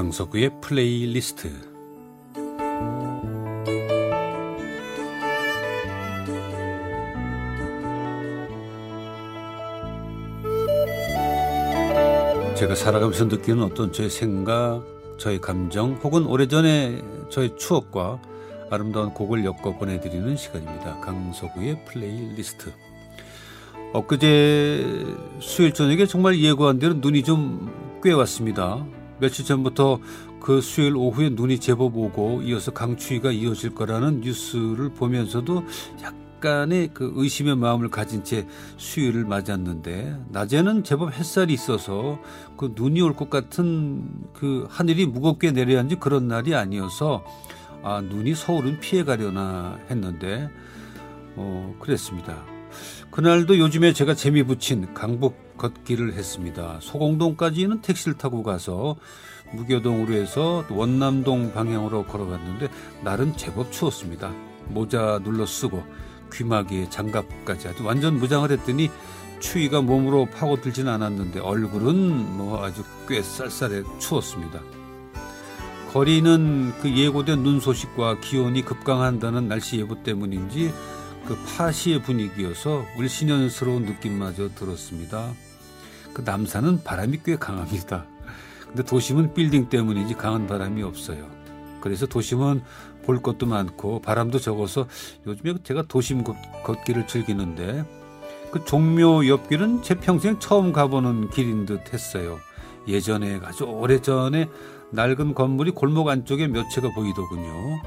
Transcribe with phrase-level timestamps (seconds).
[0.00, 1.50] 강석우의 플레이리스트
[12.56, 14.82] 제가 살아가면서 느끼는 어떤 저의 생각,
[15.18, 18.22] 저의 감정 혹은 오래전에 저의 추억과
[18.70, 21.00] 아름다운 곡을 엮어 보내드리는 시간입니다.
[21.00, 22.72] 강석우의 플레이리스트
[23.92, 25.04] 엊그제
[25.40, 28.82] 수요일 저녁에 정말 예고한 대로 눈이 좀 꽤 왔습니다.
[29.20, 30.00] 며칠 전부터
[30.40, 35.64] 그 수요일 오후에 눈이 제법 오고 이어서 강추위가 이어질 거라는 뉴스를 보면서도
[36.02, 38.46] 약간의 그 의심의 마음을 가진 채
[38.78, 42.18] 수요일을 맞았는데 낮에는 제법 햇살이 있어서
[42.56, 47.22] 그 눈이 올 것 같은 그 하늘이 무겁게 하는지 그런 날이 아니어서
[47.82, 50.48] 아 눈이 서울은 피해 가려나 했는데
[51.36, 52.42] 어 그랬습니다.
[53.10, 56.78] 그날도 요즘에 제가 재미 붙인 강북 걷기를 했습니다.
[56.80, 58.96] 소공동까지는 택시를 타고 가서
[59.52, 62.68] 무교동으로 해서 원남동 방향으로 걸어갔는데
[63.04, 64.32] 날은 제법 추웠습니다.
[64.68, 65.84] 모자 눌러 쓰고
[66.32, 68.90] 귀마개에 장갑까지 아주 완전 무장을 했더니
[69.40, 74.60] 추위가 몸으로 파고들지는 않았는데 얼굴은 뭐 아주 꽤 쌀쌀해 추웠습니다.
[75.92, 80.72] 거리는 그 예고된 눈 소식과 기온이 급강한다는 날씨 예보 때문인지
[81.26, 85.32] 그 파시의 분위기여서 울신연스러운 느낌마저 들었습니다.
[86.12, 88.04] 그 남산은 바람이 꽤 강합니다.
[88.66, 91.26] 근데 도심은 빌딩 때문인지 강한 바람이 없어요.
[91.80, 92.62] 그래서 도심은
[93.04, 94.86] 볼 것도 많고 바람도 적어서
[95.26, 96.22] 요즘에 제가 도심
[96.64, 97.84] 걷기를 즐기는데
[98.52, 102.38] 그 종묘 옆길은 제 평생 처음 가보는 길인 듯 했어요.
[102.86, 104.48] 예전에 아주 오래전에
[104.90, 107.80] 낡은 건물이 골목 안쪽에 몇 채가 보이더군요.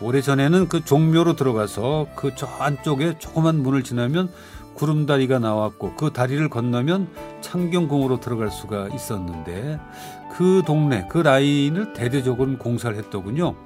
[0.00, 4.30] 오래전에는 그 종묘로 들어가서 그 저 안쪽에 조그만 문을 지나면
[4.78, 7.08] 구름다리가 나왔고 그 다리를 건너면
[7.40, 9.80] 창경궁으로 들어갈 수가 있었는데
[10.32, 13.56] 그 동네 그 라인을 대대적으로 공사를 했더군요.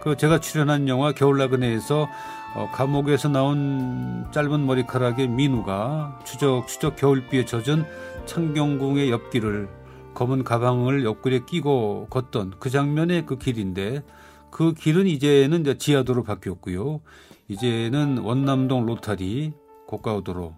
[0.00, 2.08] 그 제가 출연한 영화 겨울나그네에서
[2.56, 7.84] 어, 감옥에서 나온 짧은 머리카락의 민우가 추적추적 겨울비에 젖은
[8.26, 9.68] 창경궁의 옆길을
[10.14, 14.02] 검은 가방을 옆구리에 끼고 걷던 그 장면의 그 길인데
[14.50, 17.00] 그 길은 이제는 이제 지하도로 바뀌었고요.
[17.46, 19.52] 이제는 원남동 로타리,
[19.90, 20.54] 고가우도로,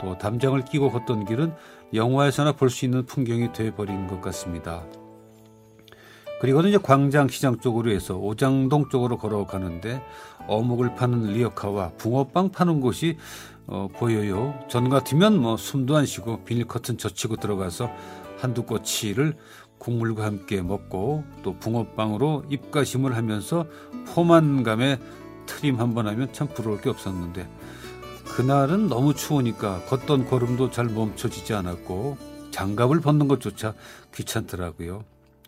[0.00, 1.52] 또 담장을 끼고 걷던 길은
[1.92, 4.84] 영화에서나 볼 수 있는 풍경이 돼버린 것 같습니다.
[6.40, 10.02] 그리고는 이제 광장시장 쪽으로 해서 오장동 쪽으로 걸어가는데
[10.48, 13.18] 어묵을 파는 리어카와 붕어빵 파는 곳이
[13.66, 14.58] 어, 보여요.
[14.68, 17.90] 전 같으면 뭐 숨도 안 쉬고 비닐 커튼 젖히고 들어가서
[18.38, 19.36] 한두 꼬치를
[19.78, 23.66] 국물과 함께 먹고 또 붕어빵으로 입가심을 하면서
[24.14, 24.98] 포만감에
[25.44, 27.46] 트림 한번 하면 참 부러울 게 없었는데
[28.36, 32.16] 그날은 너무 추우니까 걷던 걸음도 잘 멈춰지지 않았고
[32.50, 33.74] 장갑을 벗는 것조차
[34.14, 35.04] 귀찮더라고요.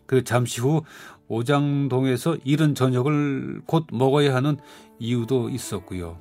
[0.07, 0.83] 그 잠시 후
[1.29, 4.59] 오장동에서 이른 저녁을 곧 먹어야 하는
[4.99, 6.19] 이유도 있었고요.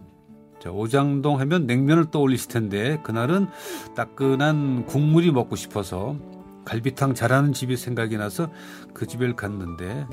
[0.59, 3.47] 자, 오장동 하면 냉면을 떠올리실 텐데 그날은
[3.95, 6.15] 따끈한 국물이 먹고 싶어서
[6.65, 8.49] 갈비탕 잘하는 집이 생각이 나서
[8.93, 10.05] 그 집을 갔는데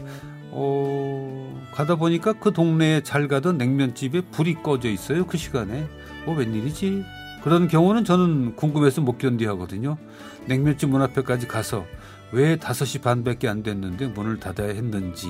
[0.50, 5.26] 어, 가다 보니까 그 동네에 잘 가던 냉면집에 불이 꺼져 있어요.
[5.26, 5.86] 그 시간에.
[6.28, 7.06] 뭐 웬일이지?
[7.42, 9.96] 그런 경우는 저는 궁금해서 못 견디 하거든요.
[10.44, 11.86] 냉면집 문 앞에까지 가서
[12.32, 15.26] 왜 5시 반밖에 안 됐는데 문을 닫아야 했는지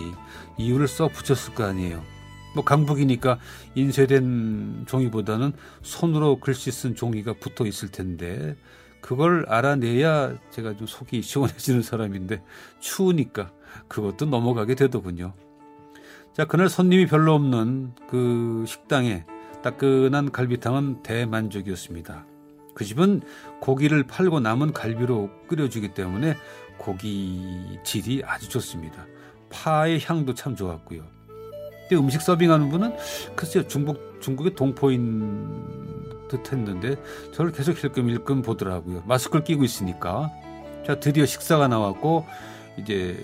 [0.58, 2.02] 이유를 써 붙였을 거 아니에요.
[2.56, 3.38] 뭐 강북이니까
[3.76, 8.56] 인쇄된 종이보다는 손으로 글씨 쓴 종이가 붙어 있을 텐데
[9.00, 12.42] 그걸 알아내야 제가 좀 속이 시원해지는 사람인데
[12.80, 13.52] 추우니까
[13.86, 15.32] 그것도 넘어가게 되더군요.
[16.32, 19.24] 자, 그날 손님이 별로 없는 그 식당에
[19.62, 22.24] 따끈한 갈비탕은 대만족이었습니다.
[22.74, 23.22] 그 집은
[23.60, 26.36] 고기를 팔고 남은 갈비로 끓여주기 때문에
[26.76, 29.06] 고기 질이 아주 좋습니다.
[29.50, 31.02] 파의 향도 참 좋았고요.
[31.88, 32.94] 근데 음식 서빙하는 분은
[33.34, 36.96] 글쎄요 중국 중국의 동포인 듯 했는데
[37.32, 39.02] 저를 계속 힐끔 힐끔 보더라고요.
[39.06, 40.30] 마스크를 끼고 있으니까.
[40.86, 42.26] 자, 드디어 식사가 나왔고
[42.78, 43.22] 이제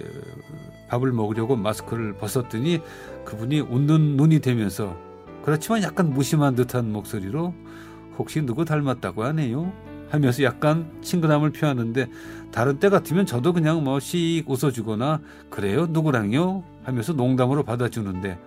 [0.89, 2.81] 밥을 먹으려고 마스크를 벗었더니
[3.25, 4.97] 그분이 웃는 눈이 되면서
[5.45, 7.53] 그렇지만 약간 무심한 듯한 목소리로
[8.17, 9.75] 혹시 누구 닮았다고 하네요?
[10.09, 12.07] 하면서 약간 친근함을 표하는데
[12.51, 15.21] 다른 때 같으면 저도 그냥 뭐 씩 웃어주거나
[15.51, 18.39] 그래요 누구랑요 하면서 농담으로 받아주는데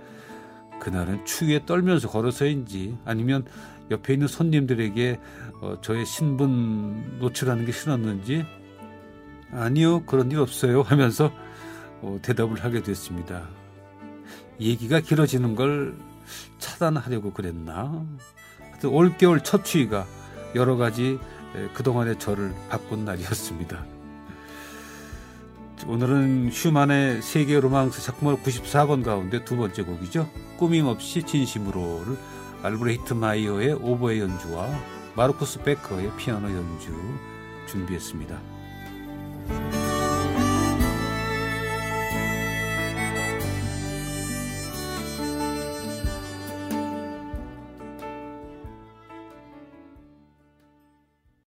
[0.80, 3.46] 그날은 추위에 떨면서 걸어서인지 아니면
[3.92, 5.20] 옆에 있는 손님들에게
[5.62, 8.44] 어, 저의 신분 노출하는 게 싫었는지
[9.52, 11.32] 아니요 그런 일 없어요 하면서
[12.02, 13.50] 어, 대답을 하게 됐습니다.
[14.60, 15.96] 얘기가 길어지는 걸
[16.60, 18.06] 차단하려고 그랬나?
[18.60, 20.06] 하여튼 올겨울 첫 추위가
[20.56, 21.20] 여러 가지
[21.74, 23.86] 그동안의 저를 바꾼 날이었습니다.
[25.86, 30.30] 오늘은 슈만의 세계 로망스 작품을 94번 가운데 두 번째 곡이죠.
[30.58, 32.18] 꾸밈없이 진심으로를
[32.64, 34.68] 알브레히트 마이어의 오보의 연주와
[35.16, 36.92] 마르쿠스 베커의 피아노 연주
[37.68, 38.40] 준비했습니다.